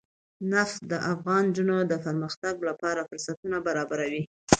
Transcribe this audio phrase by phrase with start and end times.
[0.53, 4.23] نفت د افغان نجونو د پرمختګ لپاره فرصتونه برابروي.